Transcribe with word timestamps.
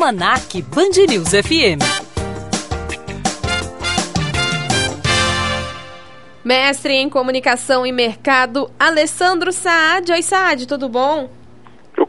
Almanac 0.00 0.62
Band 0.62 1.06
News 1.10 1.28
FM. 1.28 1.78
Mestre 6.42 6.94
em 6.94 7.10
Comunicação 7.10 7.84
e 7.84 7.92
Mercado, 7.92 8.70
Alessandro 8.78 9.52
Saad. 9.52 10.10
Oi, 10.10 10.22
Saad, 10.22 10.66
tudo 10.66 10.88
bom? 10.88 11.28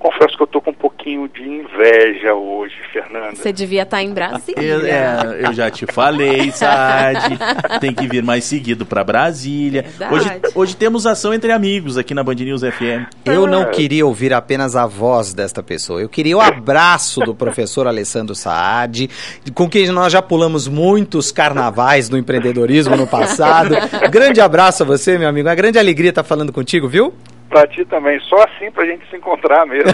Confesso 0.02 0.36
que 0.36 0.42
eu 0.42 0.48
tô 0.48 0.60
com 0.60 0.72
um 0.72 0.74
pouquinho 0.74 1.28
de 1.28 1.44
inveja 1.44 2.33
hoje, 2.33 2.74
Fernanda. 2.92 3.36
Você 3.36 3.54
devia 3.54 3.83
estar 3.83 4.01
em 4.01 4.12
Brasília. 4.12 4.60
Eu, 4.60 4.83
é, 4.83 5.47
eu 5.47 5.54
já 5.54 5.70
te 5.70 5.86
falei, 5.86 6.50
Saad. 6.51 7.38
tem 7.79 7.94
que 7.94 8.08
vir 8.08 8.24
mais 8.24 8.44
seguido 8.44 8.83
para 8.83 9.04
Brasília. 9.04 9.86
Hoje, 10.12 10.42
hoje 10.56 10.76
temos 10.76 11.06
ação 11.06 11.32
entre 11.36 11.51
amigos 11.51 12.00
aqui 12.00 12.15
na 12.15 12.24
Band 12.24 12.33
News 12.33 12.62
FM. 12.64 13.14
Eu 13.24 13.46
não 13.46 13.69
queria 13.69 14.04
ouvir 14.04 14.33
apenas 14.33 14.76
a 14.76 14.87
voz 14.87 15.36
desta 15.36 15.62
pessoa. 15.62 16.02
Eu 16.02 16.09
queria 16.09 16.36
o 16.36 16.41
abraço 16.41 17.20
do 17.20 17.36
professor 17.36 17.86
Alessandro 17.86 18.34
Saad, 18.34 19.08
com 19.54 19.70
quem 19.70 19.86
nós 19.91 20.12
já 20.12 20.22
pulamos 20.22 20.68
muitos 20.68 21.32
carnavais 21.32 22.10
do 22.10 22.18
empreendedorismo 22.18 22.98
no 22.98 23.05
passado. 23.05 23.76
Grande 24.10 24.41
abraço 24.41 24.82
a 24.82 24.86
você, 24.86 25.20
meu 25.20 25.30
amigo. 25.30 25.48
É 25.48 25.52
uma 25.52 25.55
grande 25.55 25.77
alegria 25.77 26.10
estar 26.10 26.24
falando 26.24 26.52
contigo, 26.52 26.88
viu? 26.88 27.13
Pra 27.52 27.68
ti 27.68 27.84
também, 27.84 28.18
só 28.22 28.38
assim 28.46 28.72
pra 28.72 28.86
gente 28.86 29.08
se 29.10 29.18
encontrar 29.18 29.66
mesmo. 29.66 29.91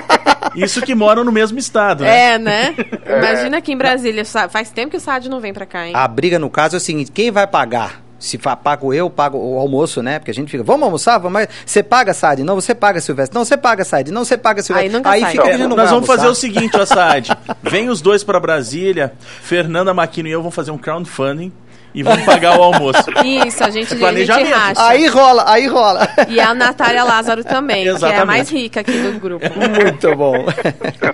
Isso 0.56 0.80
que 0.80 0.94
moram 0.94 1.22
no 1.24 1.30
mesmo 1.30 1.58
estado, 1.58 2.04
né? 2.04 2.32
É, 2.32 2.38
né? 2.38 2.74
É. 3.04 3.18
Imagina 3.18 3.58
aqui 3.58 3.70
em 3.70 3.76
Brasília, 3.76 4.24
faz 4.48 4.70
tempo 4.70 4.92
que 4.92 4.96
o 4.96 5.00
SAD 5.00 5.28
não 5.28 5.38
vem 5.38 5.52
pra 5.52 5.66
cá, 5.66 5.86
hein? 5.86 5.92
A 5.94 6.08
briga 6.08 6.38
no 6.38 6.48
caso 6.48 6.74
é 6.74 6.78
o 6.78 6.80
seguinte, 6.80 7.12
quem 7.12 7.30
vai 7.30 7.46
pagar? 7.46 8.00
Se 8.18 8.38
pago 8.38 8.94
eu, 8.94 9.10
pago 9.10 9.36
o 9.36 9.58
almoço, 9.58 10.02
né? 10.02 10.18
Porque 10.18 10.30
a 10.30 10.34
gente 10.34 10.50
fica, 10.50 10.64
vamos 10.64 10.84
almoçar? 10.84 11.18
Vamos... 11.18 11.46
Você 11.66 11.82
paga, 11.82 12.14
Sad? 12.14 12.42
Não, 12.42 12.54
você 12.54 12.74
paga, 12.74 12.98
Silvestre. 12.98 13.34
Não, 13.34 13.44
você 13.44 13.58
paga, 13.58 13.84
Sad. 13.84 14.10
Não, 14.10 14.24
você 14.24 14.38
paga, 14.38 14.62
Silvestre. 14.62 15.02
Aí, 15.04 15.22
Aí 15.22 15.32
fica 15.32 15.50
é, 15.50 15.58
Nós 15.66 15.90
vamos 15.90 16.06
fazer 16.06 16.26
o 16.26 16.34
seguinte, 16.34 16.74
ó, 16.78 16.86
Sad. 16.86 17.36
Vem 17.62 17.90
os 17.90 18.00
dois 18.00 18.24
para 18.24 18.40
Brasília, 18.40 19.12
Fernanda 19.20 19.92
Maquino 19.92 20.28
e 20.28 20.32
eu 20.32 20.40
vamos 20.40 20.54
fazer 20.54 20.70
um 20.70 20.78
crowdfunding 20.78 21.52
e 21.96 22.02
vamos 22.02 22.26
pagar 22.26 22.58
o 22.58 22.62
almoço. 22.62 23.10
Isso, 23.24 23.64
a 23.64 23.70
gente, 23.70 23.94
é 23.94 24.06
a 24.06 24.12
gente 24.12 24.52
racha. 24.52 24.86
Aí 24.86 25.06
rola, 25.06 25.44
aí 25.50 25.66
rola. 25.66 26.06
E 26.28 26.38
a 26.38 26.52
Natália 26.52 27.02
Lázaro 27.02 27.42
também, 27.42 27.86
Exatamente. 27.86 28.14
que 28.14 28.20
é 28.20 28.22
a 28.22 28.26
mais 28.26 28.50
rica 28.50 28.80
aqui 28.80 28.92
do 28.92 29.18
grupo. 29.18 29.46
Muito 29.56 30.14
bom. 30.14 30.44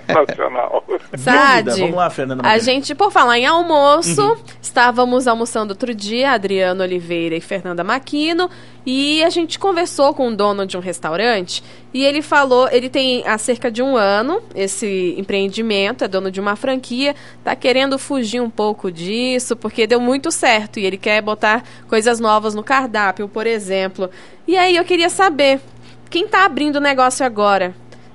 Sensacional. 0.05 0.82
Sad, 1.17 1.69
vamos 1.79 1.95
lá, 1.95 2.09
Fernanda. 2.09 2.47
A 2.47 2.57
gente, 2.57 2.93
por 2.95 3.11
falar 3.11 3.37
em 3.37 3.45
almoço, 3.45 4.21
uhum. 4.21 4.37
estávamos 4.61 5.27
almoçando 5.27 5.71
outro 5.71 5.93
dia, 5.93 6.31
Adriano 6.31 6.83
Oliveira 6.83 7.35
e 7.35 7.41
Fernanda 7.41 7.83
Maquino, 7.83 8.49
e 8.85 9.23
a 9.23 9.29
gente 9.29 9.57
conversou 9.57 10.13
com 10.13 10.27
o 10.27 10.35
dono 10.35 10.65
de 10.65 10.75
um 10.75 10.79
restaurante 10.79 11.63
e 11.93 12.03
ele 12.03 12.21
falou, 12.21 12.67
ele 12.69 12.89
tem 12.89 13.25
há 13.25 13.37
cerca 13.37 13.71
de 13.71 13.81
um 13.81 13.95
ano 13.95 14.41
esse 14.53 15.15
empreendimento, 15.17 16.03
é 16.03 16.07
dono 16.07 16.29
de 16.29 16.41
uma 16.41 16.55
franquia, 16.55 17.15
tá 17.43 17.55
querendo 17.55 17.97
fugir 17.97 18.41
um 18.41 18.49
pouco 18.49 18.91
disso 18.91 19.55
porque 19.55 19.87
deu 19.87 20.01
muito 20.01 20.31
certo 20.31 20.79
e 20.79 20.85
ele 20.85 20.97
quer 20.97 21.21
botar 21.21 21.63
coisas 21.87 22.19
novas 22.19 22.53
no 22.53 22.63
cardápio, 22.63 23.29
por 23.29 23.47
exemplo. 23.47 24.09
E 24.47 24.57
aí 24.57 24.75
eu 24.75 24.83
queria 24.83 25.09
saber, 25.09 25.61
quem 26.09 26.25
está 26.25 26.43
abrindo 26.43 26.75
o 26.75 26.81
negócio 26.81 27.25
agora? 27.25 27.73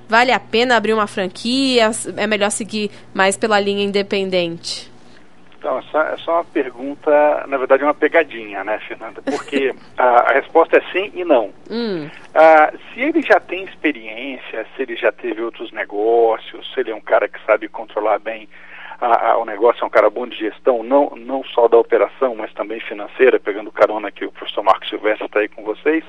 Vale 0.08 0.32
a 0.32 0.40
pena 0.40 0.76
abrir 0.76 0.94
uma 0.94 1.06
franquia? 1.06 1.90
É 2.16 2.26
melhor 2.26 2.50
seguir 2.50 2.90
mais 3.12 3.36
pela 3.36 3.60
linha 3.60 3.84
independente? 3.84 4.90
Então, 5.58 5.78
essa, 5.80 5.98
essa 6.14 6.30
é 6.30 6.34
uma 6.34 6.44
pergunta, 6.44 7.44
na 7.48 7.58
verdade, 7.58 7.82
é 7.82 7.86
uma 7.86 7.92
pegadinha, 7.94 8.62
né, 8.62 8.78
Fernanda? 8.86 9.20
Porque 9.22 9.74
a, 9.98 10.30
a, 10.30 10.32
resposta 10.32 10.78
é 10.78 10.80
sim 10.92 11.10
e 11.14 11.24
não. 11.24 11.52
Hum. 11.68 12.08
Ah, 12.32 12.72
se 12.94 13.00
ele 13.00 13.20
já 13.22 13.40
tem 13.40 13.64
experiência, 13.64 14.66
se 14.74 14.82
ele 14.82 14.94
já 14.96 15.10
teve 15.10 15.42
outros 15.42 15.72
negócios, 15.72 16.72
se 16.72 16.80
ele 16.80 16.92
é 16.92 16.94
um 16.94 17.00
cara 17.00 17.28
que 17.28 17.44
sabe 17.44 17.68
controlar 17.68 18.20
bem 18.20 18.48
a, 19.00 19.30
a, 19.30 19.38
o 19.38 19.44
negócio, 19.44 19.82
é 19.82 19.86
um 19.86 19.90
cara 19.90 20.08
bom 20.08 20.28
de 20.28 20.36
gestão, 20.36 20.84
não, 20.84 21.10
não 21.16 21.42
só 21.42 21.66
da 21.66 21.76
operação, 21.76 22.36
mas 22.36 22.52
também 22.54 22.78
financeira, 22.80 23.40
pegando 23.40 23.72
carona 23.72 24.12
que 24.12 24.24
o 24.24 24.32
professor 24.32 24.62
Marcos 24.62 24.88
Silvestre 24.88 25.26
está 25.26 25.40
aí 25.40 25.48
com 25.48 25.64
vocês, 25.64 26.04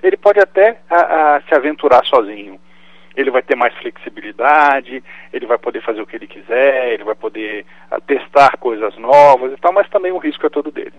ele 0.00 0.16
pode 0.16 0.38
até 0.38 0.78
se 1.48 1.54
aventurar 1.54 2.04
sozinho 2.04 2.58
ele 3.16 3.30
vai 3.30 3.42
ter 3.42 3.56
mais 3.56 3.74
flexibilidade, 3.74 5.02
ele 5.32 5.46
vai 5.46 5.58
poder 5.58 5.82
fazer 5.82 6.00
o 6.00 6.06
que 6.06 6.16
ele 6.16 6.26
quiser, 6.26 6.92
ele 6.92 7.04
vai 7.04 7.14
poder 7.14 7.64
uh, 7.90 8.00
testar 8.00 8.56
coisas 8.58 8.96
novas 8.96 9.52
e 9.52 9.56
tal, 9.56 9.72
mas 9.72 9.88
também 9.88 10.12
o 10.12 10.18
risco 10.18 10.46
é 10.46 10.50
todo 10.50 10.70
dele. 10.70 10.94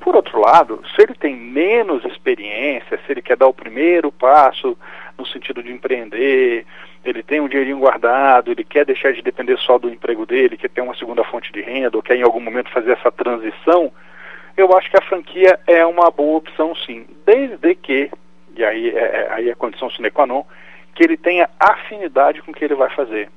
Por 0.00 0.16
outro 0.16 0.40
lado, 0.40 0.82
se 0.94 1.02
ele 1.02 1.14
tem 1.14 1.36
menos 1.36 2.04
experiência, 2.06 2.98
se 3.04 3.12
ele 3.12 3.20
quer 3.20 3.36
dar 3.36 3.48
o 3.48 3.54
primeiro 3.54 4.10
passo 4.10 4.76
no 5.18 5.26
sentido 5.26 5.62
de 5.62 5.70
empreender, 5.70 6.64
ele 7.04 7.22
tem 7.22 7.40
um 7.40 7.48
dinheirinho 7.48 7.78
guardado, 7.78 8.50
ele 8.50 8.64
quer 8.64 8.86
deixar 8.86 9.12
de 9.12 9.20
depender 9.20 9.58
só 9.58 9.78
do 9.78 9.90
emprego 9.90 10.24
dele, 10.24 10.56
quer 10.56 10.70
ter 10.70 10.80
uma 10.80 10.94
segunda 10.96 11.22
fonte 11.24 11.52
de 11.52 11.60
renda, 11.60 11.96
ou 11.96 12.02
quer 12.02 12.16
em 12.16 12.22
algum 12.22 12.40
momento 12.40 12.70
fazer 12.70 12.92
essa 12.92 13.12
transição, 13.12 13.92
eu 14.56 14.76
acho 14.76 14.90
que 14.90 14.96
a 14.96 15.02
franquia 15.02 15.58
é 15.66 15.84
uma 15.84 16.10
boa 16.10 16.38
opção 16.38 16.74
sim, 16.74 17.06
desde 17.24 17.74
que, 17.74 18.10
e 18.56 18.64
aí 18.64 18.90
é, 18.90 18.98
é 18.98 19.28
aí 19.30 19.50
é 19.50 19.54
condição 19.54 19.90
sine 19.90 20.10
qua 20.10 20.26
non, 20.26 20.44
que 20.94 21.02
ele 21.02 21.16
tenha 21.16 21.48
afinidade 21.58 22.42
com 22.42 22.50
o 22.50 22.54
que 22.54 22.64
ele 22.64 22.74
vai 22.74 22.90
fazer. 22.90 23.30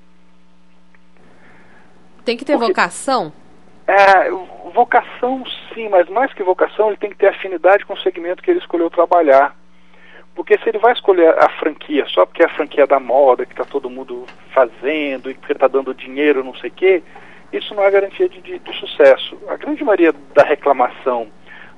Tem 2.25 2.38
que 2.38 2.46
ter 2.46 2.53
Porque, 2.53 2.68
vocação? 2.68 3.34
É, 3.86 4.30
vocação 4.74 5.44
sim, 5.74 5.90
mas 5.90 6.08
mais 6.09 6.34
que 6.34 6.42
vocação, 6.44 6.88
ele 6.88 6.97
tem 6.97 7.09
que 7.09 7.18
ter 7.18 7.28
afinidade 7.28 7.86
com 7.86 7.94
o 7.94 8.00
segmento 8.00 8.42
que 8.42 8.50
ele 8.50 8.59
escolheu 8.59 8.90
trabalhar. 8.90 9.56
Porque 10.36 10.58
se 10.58 10.68
ele 10.68 10.80
vai 10.80 10.94
escolher 10.94 11.38
a 11.38 11.50
franquia 11.59 12.06
só 12.08 12.25
porque 12.25 12.42
é 12.42 12.46
a 12.46 12.56
franquia 12.56 12.88
da 12.88 13.00
moda, 13.00 13.46
que 13.46 13.53
está 13.53 13.66
todo 13.66 13.90
mundo 13.90 14.25
fazendo 14.52 15.30
e 15.30 15.36
porque 15.36 15.53
está 15.53 15.68
dando 15.68 15.94
dinheiro, 15.94 16.44
não 16.44 16.56
sei 16.56 16.69
o 16.69 16.74
quê, 16.74 17.03
isso 17.52 17.75
não 17.75 17.84
é 17.84 17.92
garantia 17.92 18.28
de, 18.28 18.42
de, 18.42 18.58
de 18.58 18.80
sucesso. 18.80 19.38
A 19.47 19.56
grande 19.58 19.84
maioria 19.84 20.13
da 20.34 20.44
reclamação 20.44 21.28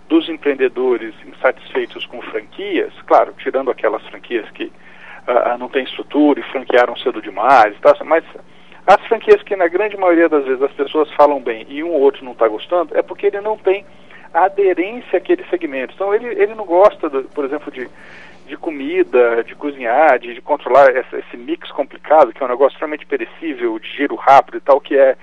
dos 0.08 0.30
empreendedores 0.30 1.14
insatisfeitos 1.25 2.06
com 2.06 2.22
franquias, 2.22 2.94
claro, 3.06 3.34
tirando 3.38 3.72
aquelas 3.72 4.06
franquias 4.08 4.50
que 4.52 4.72
uh, 5.28 5.58
não 5.58 5.69
tem 5.69 5.84
estrutura 5.84 6.40
e 6.40 6.52
franquearam 6.52 6.96
cedo 6.97 7.22
demais, 7.22 7.78
tá? 7.80 7.96
mas 8.03 8.24
as 8.86 9.02
franquias 9.08 9.41
que 9.41 9.56
na 9.56 9.68
grande 9.68 9.97
maioria 9.97 10.30
das 10.30 10.46
vezes 10.46 10.62
as 10.62 10.72
pessoas 10.74 11.12
falam 11.13 11.41
bem 11.41 11.66
e 11.68 11.84
um 11.84 11.90
ou 11.90 12.02
outro 12.02 12.24
não 12.24 12.34
está 12.34 12.47
gostando, 12.47 12.96
é 12.97 13.02
porque 13.02 13.28
ele 13.28 13.41
não 13.41 13.58
tem 13.58 13.85
aderência 14.34 15.18
àquele 15.18 15.44
segmento. 15.46 15.94
Então 15.96 16.14
ele, 16.14 16.28
ele 16.28 16.53
não 16.53 16.66
gosta, 16.66 17.09
do, 17.09 17.24
por 17.24 17.46
exemplo, 17.46 17.72
de, 17.72 17.90
de 18.46 18.58
comida, 18.58 19.44
de 19.44 19.56
cozinhar, 19.56 20.19
de, 20.19 20.34
de 20.35 20.41
controlar 20.41 20.96
essa, 20.96 21.18
esse 21.18 21.38
mix 21.38 21.72
complicado, 21.72 22.31
que 22.31 22.44
é 22.44 22.46
um 22.46 22.50
negócio 22.50 22.75
extremamente 22.75 23.06
perecível, 23.06 23.80
de 23.80 23.88
giro 23.88 24.16
rápido 24.16 24.58
e 24.58 24.62
tal, 24.62 24.80
que 24.80 24.96
é 24.96 25.16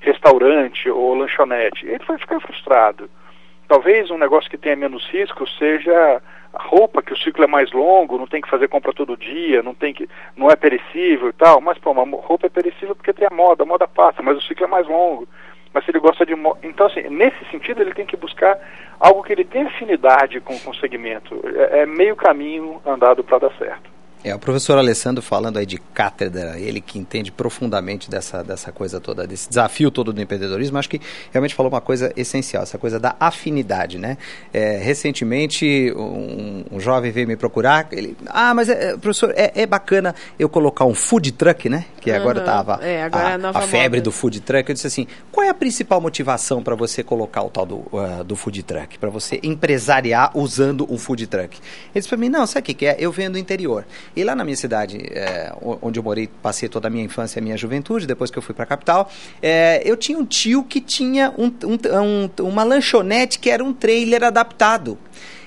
restaurante 0.00 0.88
ou 0.88 1.14
lanchonete. 1.14 1.86
Ele 1.86 2.04
vai 2.06 2.18
ficar 2.18 2.40
frustrado. 2.40 3.10
Talvez 3.66 4.10
um 4.10 4.18
negócio 4.18 4.50
que 4.50 4.56
tenha 4.56 4.76
menos 4.76 5.04
risco 5.08 5.46
seja 5.58 6.22
roupa, 6.54 7.02
que 7.02 7.12
o 7.12 7.16
ciclo 7.16 7.44
é 7.44 7.46
mais 7.46 7.70
longo, 7.72 8.18
não 8.18 8.26
tem 8.26 8.40
que 8.40 8.50
fazer 8.50 8.68
compra 8.68 8.92
todo 8.92 9.16
dia, 9.16 9.62
não 9.62 9.74
tem 9.74 9.92
que, 9.92 10.08
não 10.36 10.50
é 10.50 10.56
perecível 10.56 11.28
e 11.28 11.32
tal, 11.32 11.60
mas 11.60 11.78
pô, 11.78 11.90
uma 11.92 12.04
roupa 12.20 12.46
é 12.46 12.50
perecível 12.50 12.94
porque 12.94 13.12
tem 13.12 13.26
a 13.30 13.34
moda, 13.34 13.62
a 13.62 13.66
moda 13.66 13.86
passa, 13.86 14.22
mas 14.22 14.36
o 14.36 14.42
ciclo 14.42 14.64
é 14.64 14.68
mais 14.68 14.86
longo. 14.86 15.28
Mas 15.72 15.84
se 15.84 15.90
ele 15.90 15.98
gosta 15.98 16.24
de 16.24 16.32
então 16.62 16.86
assim, 16.86 17.02
nesse 17.10 17.44
sentido 17.50 17.82
ele 17.82 17.92
tem 17.92 18.06
que 18.06 18.16
buscar 18.16 18.58
algo 18.98 19.22
que 19.22 19.32
ele 19.32 19.44
tenha 19.44 19.66
afinidade 19.66 20.40
com, 20.40 20.58
com 20.58 20.70
o 20.70 20.76
segmento. 20.76 21.40
É, 21.70 21.80
é 21.80 21.86
meio 21.86 22.16
caminho 22.16 22.80
andado 22.86 23.22
para 23.22 23.38
dar 23.38 23.52
certo. 23.58 23.97
É, 24.24 24.34
o 24.34 24.38
professor 24.38 24.76
Alessandro 24.76 25.22
falando 25.22 25.58
aí 25.58 25.66
de 25.66 25.78
cátedra, 25.78 26.58
ele 26.58 26.80
que 26.80 26.98
entende 26.98 27.30
profundamente 27.30 28.10
dessa, 28.10 28.42
dessa 28.42 28.72
coisa 28.72 29.00
toda, 29.00 29.26
desse 29.26 29.48
desafio 29.48 29.90
todo 29.90 30.12
do 30.12 30.20
empreendedorismo, 30.20 30.76
acho 30.76 30.90
que 30.90 31.00
realmente 31.30 31.54
falou 31.54 31.70
uma 31.70 31.80
coisa 31.80 32.12
essencial, 32.16 32.64
essa 32.64 32.78
coisa 32.78 32.98
da 32.98 33.14
afinidade, 33.20 33.96
né? 33.96 34.18
É, 34.52 34.76
recentemente, 34.78 35.92
um, 35.96 36.64
um, 36.72 36.80
jovem 36.80 37.12
veio 37.12 37.28
me 37.28 37.36
procurar, 37.36 37.88
ele, 37.92 38.16
ah, 38.26 38.52
mas, 38.54 38.68
é, 38.68 38.96
professor, 38.96 39.32
é, 39.36 39.52
é, 39.54 39.66
bacana 39.66 40.14
eu 40.38 40.48
colocar 40.48 40.84
um 40.84 40.94
food 40.94 41.32
truck, 41.32 41.68
né? 41.68 41.84
Que 42.00 42.10
agora 42.10 42.40
estava 42.40 42.80
é, 42.82 43.02
agora 43.02 43.48
a, 43.48 43.50
a, 43.50 43.58
a 43.58 43.62
febre 43.62 44.00
do 44.00 44.10
food 44.10 44.40
truck. 44.40 44.68
Eu 44.68 44.74
disse 44.74 44.86
assim, 44.86 45.06
qual 45.30 45.46
é 45.46 45.50
a 45.50 45.54
principal 45.54 46.00
motivação 46.00 46.62
para 46.62 46.74
você 46.74 47.02
colocar 47.02 47.42
o 47.42 47.50
tal 47.50 47.66
do, 47.66 47.76
uh, 47.76 48.24
do 48.24 48.34
food 48.34 48.62
truck? 48.62 48.98
Para 48.98 49.10
você 49.10 49.38
empresariar 49.42 50.36
usando 50.36 50.90
um 50.92 50.98
food 50.98 51.26
truck? 51.26 51.58
Ele 51.58 51.94
disse 51.94 52.08
para 52.08 52.16
mim, 52.16 52.28
não, 52.28 52.46
sabe 52.46 52.60
o 52.60 52.64
que, 52.64 52.74
que 52.74 52.86
é? 52.86 52.96
Eu 52.98 53.12
venho 53.12 53.30
do 53.30 53.38
interior. 53.38 53.84
E 54.14 54.24
lá 54.24 54.34
na 54.34 54.44
minha 54.44 54.56
cidade, 54.56 54.98
é, 55.10 55.52
onde 55.82 55.98
eu 55.98 56.02
morei, 56.02 56.28
passei 56.42 56.68
toda 56.68 56.88
a 56.88 56.90
minha 56.90 57.04
infância 57.04 57.38
e 57.38 57.40
a 57.40 57.42
minha 57.42 57.56
juventude, 57.56 58.06
depois 58.06 58.30
que 58.30 58.38
eu 58.38 58.42
fui 58.42 58.54
para 58.54 58.64
a 58.64 58.66
capital, 58.66 59.10
é, 59.42 59.82
eu 59.84 59.96
tinha 59.96 60.18
um 60.18 60.24
tio 60.24 60.64
que 60.64 60.80
tinha 60.80 61.32
um, 61.38 61.46
um, 61.46 62.46
uma 62.46 62.64
lanchonete 62.64 63.38
que 63.38 63.50
era 63.50 63.62
um 63.62 63.72
trailer 63.72 64.24
adaptado. 64.24 64.98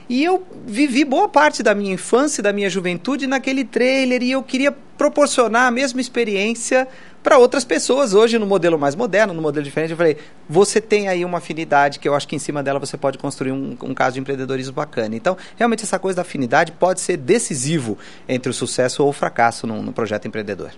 E 0.10 0.24
eu 0.24 0.46
vivi 0.66 1.06
boa 1.06 1.30
parte 1.30 1.64
da 1.64 1.74
minha 1.74 1.94
infância 1.94 2.42
e 2.42 2.44
da 2.44 2.52
minha 2.52 2.70
juventude 2.70 3.28
naquele 3.28 3.64
trailer 3.64 4.22
e 4.22 4.32
eu 4.32 4.44
queria 4.44 4.72
proporcionar 4.98 5.68
a 5.68 5.72
mesma 5.72 6.02
experiência 6.02 6.88
para 7.24 7.38
outras 7.38 7.64
pessoas. 7.64 8.14
Hoje, 8.14 8.38
no 8.38 8.46
modelo 8.46 8.78
mais 8.78 8.96
moderno, 8.96 9.34
no 9.34 9.42
modelo 9.42 9.64
diferente, 9.64 9.92
eu 9.92 9.98
falei: 9.98 10.18
você 10.48 10.82
tem 10.82 11.08
aí 11.08 11.24
uma 11.24 11.38
afinidade 11.38 12.00
que 12.00 12.08
eu 12.08 12.16
acho 12.16 12.28
que 12.28 12.36
em 12.36 12.40
cima 12.40 12.62
dela 12.64 12.80
você 12.80 12.98
pode 12.98 13.18
construir 13.18 13.52
um, 13.52 13.78
um 13.84 13.94
caso 13.94 14.16
de 14.16 14.20
empreendedorismo 14.20 14.74
bacana. 14.74 15.16
Então, 15.16 15.38
realmente, 15.58 15.84
essa 15.84 16.00
coisa 16.00 16.18
da 16.18 16.22
afinidade 16.22 16.72
pode 16.72 17.00
ser 17.02 17.18
decisivo 17.18 17.98
entre 18.28 18.50
o 18.50 18.54
sucesso 18.54 19.04
ou 19.04 19.10
o 19.10 19.14
fracasso 19.14 19.66
no, 19.66 19.82
no 19.82 19.94
projeto 19.94 20.28
empreendedor. 20.28 20.72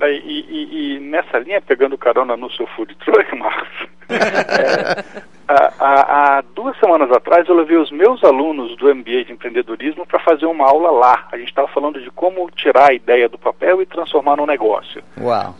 E, 0.00 0.16
e, 0.16 0.96
e, 0.96 1.00
nessa 1.00 1.38
linha, 1.38 1.60
pegando 1.60 1.96
carona 1.96 2.36
no 2.36 2.50
seu 2.50 2.66
food 2.68 2.92
truck, 2.96 3.38
Marcos, 3.38 3.88
é, 4.10 5.22
há, 5.78 6.38
há, 6.38 6.40
duas 6.54 6.78
semanas 6.78 7.10
atrás 7.10 7.48
eu 7.48 7.54
levei 7.54 7.76
os 7.76 7.90
meus 7.90 8.22
alunos 8.24 8.76
do 8.76 8.94
MBA 8.94 9.24
de 9.24 9.32
empreendedorismo 9.32 10.06
para 10.06 10.18
fazer 10.20 10.46
uma 10.46 10.66
aula 10.66 10.90
lá. 10.90 11.28
A 11.32 11.36
gente 11.36 11.48
estava 11.48 11.68
falando 11.68 12.00
de 12.00 12.10
como 12.10 12.50
tirar 12.50 12.90
a 12.90 12.94
ideia 12.94 13.28
do 13.28 13.38
papel 13.38 13.82
e 13.82 13.86
transformar 13.86 14.36
no 14.36 14.46
negócio. 14.46 15.02
Uau! 15.20 15.54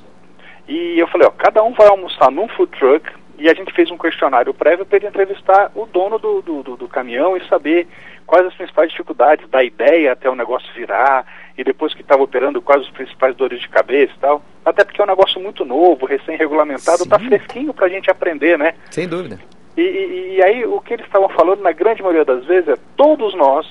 E 0.69 0.99
eu 0.99 1.09
falei, 1.09 1.27
ó, 1.27 1.31
cada 1.31 1.63
um 1.63 1.73
vai 1.73 1.89
almoçar 1.89 2.31
num 2.31 2.49
food 2.49 2.71
truck 2.79 3.11
e 3.39 3.49
a 3.49 3.55
gente 3.55 3.73
fez 3.73 3.91
um 3.91 3.99
questionário 3.99 4.55
prévio 4.55 4.87
para 4.87 4.99
ele 4.99 5.09
entrevistar 5.09 5.73
o 5.75 5.87
dono 5.87 6.19
do, 6.19 6.43
do, 6.43 6.63
do, 6.63 6.77
do 6.77 6.89
caminhão 6.89 7.37
e 7.37 7.45
saber 7.49 7.89
quais 8.27 8.47
as 8.47 8.55
principais 8.55 8.91
dificuldades 8.91 9.49
da 9.51 9.65
ideia 9.65 10.13
até 10.13 10.31
o 10.31 10.35
negócio 10.35 10.73
virar 10.75 11.27
e 11.59 11.65
depois 11.65 11.93
que 11.93 12.03
estava 12.03 12.23
operando, 12.23 12.63
quais 12.63 12.83
os 12.83 12.91
principais 12.91 13.35
dores 13.35 13.61
de 13.61 13.69
cabeça 13.69 14.13
e 14.17 14.21
tal. 14.21 14.43
Até 14.65 14.85
porque 14.85 15.01
é 15.01 15.05
um 15.05 15.09
negócio 15.09 15.41
muito 15.41 15.65
novo, 15.65 16.07
recém-regulamentado, 16.07 17.03
está 17.03 17.19
fresquinho 17.19 17.75
para 17.75 17.87
a 17.87 17.91
gente 17.91 18.11
aprender, 18.11 18.57
né? 18.57 18.75
Sem 18.91 19.09
dúvida. 19.09 19.41
E, 19.77 19.81
e, 19.81 20.37
e 20.37 20.45
aí 20.45 20.65
o 20.65 20.81
que 20.81 20.95
eles 20.95 21.07
estavam 21.07 21.29
falando, 21.31 21.63
na 21.63 21.73
grande 21.73 22.03
maioria 22.03 22.25
das 22.25 22.45
vezes, 22.45 22.69
é 22.69 22.77
todos 22.97 23.35
nós 23.35 23.67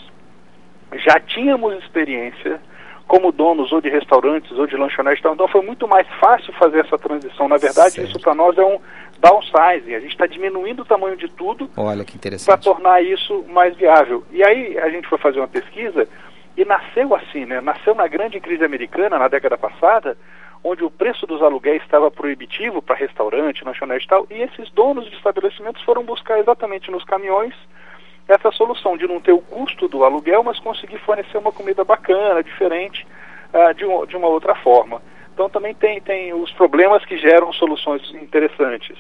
já 0.94 1.20
tínhamos 1.20 1.76
experiência 1.78 2.60
como 3.08 3.32
donos 3.32 3.74
ou 3.74 3.82
de 3.82 3.90
restaurantes 3.90 4.52
ou 4.58 4.66
de 4.66 4.78
lanchonetes, 4.78 5.22
então 5.26 5.48
foi 5.48 5.62
muito 5.62 5.86
mais 5.86 6.08
fácil 6.20 6.54
fazer 6.54 6.80
essa 6.80 6.98
transição. 6.98 7.48
Na 7.50 7.58
verdade, 7.58 7.96
certo. 7.96 8.08
isso 8.08 8.20
para 8.22 8.34
nós 8.34 8.58
é 8.58 8.64
um 8.64 8.80
downsizing. 9.20 9.96
A 9.96 10.00
gente 10.00 10.12
está 10.12 10.26
diminuindo 10.26 10.84
o 10.84 10.86
tamanho 10.86 11.18
de 11.18 11.28
tudo 11.28 11.70
para 12.46 12.58
tornar 12.58 13.04
isso 13.04 13.44
mais 13.50 13.76
viável. 13.76 14.24
E 14.32 14.42
aí 14.42 14.78
a 14.80 14.90
gente 14.90 15.10
foi 15.10 15.18
fazer 15.18 15.40
uma 15.40 15.48
pesquisa 15.48 16.08
e 16.56 16.64
nasceu 16.64 17.14
assim, 17.14 17.46
né? 17.46 17.60
Nasceu 17.60 17.94
na 17.94 18.08
grande 18.08 18.40
crise 18.40 18.64
americana, 18.64 19.20
na 19.20 19.28
década 19.28 19.58
passada, 19.58 20.18
onde 20.64 20.84
o 20.84 20.92
preço 20.92 21.26
dos 21.26 21.42
aluguéis 21.42 21.82
estava 21.82 22.12
proibitivo 22.12 22.82
para 22.82 22.96
restaurante, 22.96 23.64
lanchonete 23.64 24.06
e 24.06 24.08
tal, 24.08 24.28
e 24.30 24.42
esses 24.42 24.70
donos 24.72 25.10
de 25.10 25.16
estabelecimentos 25.16 25.82
foram 25.84 26.04
buscar 26.04 26.40
exatamente 26.40 26.92
nos 26.92 27.04
caminhões 27.04 27.54
essa 28.28 28.52
solução 28.52 28.96
de 28.96 29.08
não 29.08 29.20
ter 29.20 29.34
o 29.34 29.42
custo 29.42 29.88
do 29.88 30.04
aluguel, 30.04 30.44
mas 30.44 30.60
conseguir 30.60 31.00
fornecer 31.00 31.38
uma 31.38 31.52
comida 31.52 31.84
bacana, 31.84 32.44
diferente, 32.44 33.06
uh, 33.54 33.74
de, 33.74 33.86
um, 33.86 34.06
de 34.06 34.16
uma 34.16 34.28
outra 34.28 34.56
forma. 34.56 35.02
Então 35.34 35.50
também 35.50 35.74
tem, 35.74 36.00
tem 36.02 36.34
os 36.34 36.52
problemas 36.54 37.04
que 37.06 37.18
geram 37.18 37.52
soluções 37.52 38.02
interessantes. 38.16 38.98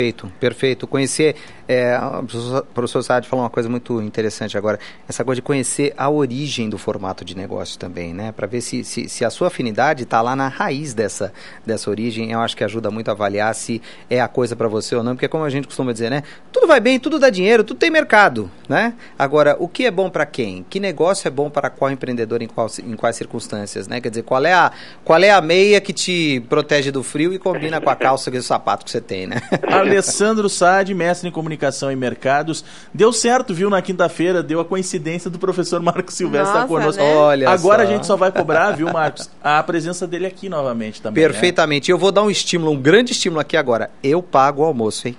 Perfeito, 0.00 0.32
perfeito. 0.40 0.86
Conhecer, 0.86 1.36
é, 1.68 1.94
o 1.98 2.62
professor 2.72 3.02
Saad 3.02 3.28
falou 3.28 3.44
uma 3.44 3.50
coisa 3.50 3.68
muito 3.68 4.00
interessante 4.00 4.56
agora, 4.56 4.78
essa 5.06 5.22
coisa 5.22 5.42
de 5.42 5.42
conhecer 5.42 5.92
a 5.94 6.08
origem 6.08 6.70
do 6.70 6.78
formato 6.78 7.22
de 7.22 7.36
negócio 7.36 7.78
também, 7.78 8.14
né? 8.14 8.32
Para 8.32 8.46
ver 8.46 8.62
se, 8.62 8.82
se, 8.82 9.10
se, 9.10 9.26
a 9.26 9.28
sua 9.28 9.48
afinidade 9.48 10.04
está 10.04 10.22
lá 10.22 10.34
na 10.34 10.48
raiz 10.48 10.94
dessa, 10.94 11.34
dessa 11.66 11.90
origem, 11.90 12.32
eu 12.32 12.40
acho 12.40 12.56
que 12.56 12.64
ajuda 12.64 12.90
muito 12.90 13.10
a 13.10 13.12
avaliar 13.12 13.54
se 13.54 13.82
é 14.08 14.22
a 14.22 14.26
coisa 14.26 14.56
para 14.56 14.68
você 14.68 14.96
ou 14.96 15.02
não, 15.02 15.14
porque 15.14 15.28
como 15.28 15.44
a 15.44 15.50
gente 15.50 15.66
costuma 15.66 15.92
dizer, 15.92 16.08
né? 16.08 16.22
Tudo 16.50 16.66
vai 16.66 16.80
bem, 16.80 16.98
tudo 16.98 17.18
dá 17.18 17.28
dinheiro, 17.28 17.62
tudo 17.62 17.76
tem 17.76 17.90
mercado, 17.90 18.50
né? 18.66 18.94
Agora, 19.18 19.54
o 19.60 19.68
que 19.68 19.84
é 19.84 19.90
bom 19.90 20.08
para 20.08 20.24
quem? 20.24 20.64
Que 20.70 20.80
negócio 20.80 21.28
é 21.28 21.30
bom 21.30 21.50
para 21.50 21.68
qual 21.68 21.90
empreendedor 21.90 22.40
em, 22.40 22.48
qual, 22.48 22.68
em 22.82 22.96
quais 22.96 23.16
circunstâncias, 23.16 23.86
né? 23.86 24.00
Quer 24.00 24.08
dizer, 24.08 24.22
qual 24.22 24.42
é, 24.46 24.54
a, 24.54 24.72
qual 25.04 25.22
é 25.22 25.30
a 25.30 25.42
meia 25.42 25.78
que 25.78 25.92
te 25.92 26.40
protege 26.48 26.90
do 26.90 27.02
frio 27.02 27.34
e 27.34 27.38
combina 27.38 27.82
com 27.82 27.90
a 27.90 27.96
calça 27.96 28.30
e 28.34 28.38
o 28.38 28.42
sapato 28.42 28.86
que 28.86 28.90
você 28.90 29.00
tem, 29.02 29.26
né? 29.26 29.36
Alessandro 29.90 30.48
Sade, 30.48 30.94
mestre 30.94 31.28
em 31.28 31.32
comunicação 31.32 31.90
e 31.90 31.96
mercados. 31.96 32.64
Deu 32.92 33.12
certo, 33.12 33.54
viu? 33.54 33.70
Na 33.70 33.82
quinta-feira, 33.82 34.42
deu 34.42 34.60
a 34.60 34.64
coincidência 34.64 35.30
do 35.30 35.38
professor 35.38 35.80
Marcos 35.80 36.14
Silvestre 36.14 36.54
estar 36.54 36.66
conosco. 36.66 37.02
Né? 37.02 37.14
Olha 37.14 37.50
Agora 37.50 37.84
só. 37.84 37.88
a 37.88 37.92
gente 37.92 38.06
só 38.06 38.16
vai 38.16 38.32
cobrar, 38.32 38.72
viu, 38.72 38.90
Marcos? 38.92 39.30
A 39.42 39.62
presença 39.62 40.06
dele 40.06 40.26
aqui 40.26 40.48
novamente 40.48 41.02
também. 41.02 41.22
Né? 41.22 41.28
Perfeitamente. 41.28 41.90
Né? 41.90 41.94
Eu 41.94 41.98
vou 41.98 42.12
dar 42.12 42.22
um 42.22 42.30
estímulo, 42.30 42.72
um 42.72 42.80
grande 42.80 43.12
estímulo 43.12 43.40
aqui 43.40 43.56
agora. 43.56 43.90
Eu 44.02 44.22
pago 44.22 44.62
o 44.62 44.64
almoço, 44.64 45.08
hein? 45.08 45.16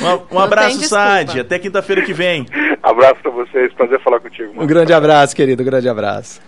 um, 0.00 0.36
um 0.36 0.38
abraço, 0.38 0.82
Sade. 0.84 1.40
Até 1.40 1.58
quinta-feira 1.58 2.02
que 2.02 2.12
vem. 2.12 2.46
Abraço 2.82 3.22
para 3.22 3.30
vocês. 3.30 3.72
Prazer 3.72 4.00
falar 4.02 4.20
contigo. 4.20 4.50
Mano. 4.50 4.62
Um 4.62 4.66
grande 4.66 4.92
abraço, 4.92 5.34
querido. 5.34 5.62
Um 5.62 5.66
grande 5.66 5.88
abraço. 5.88 6.40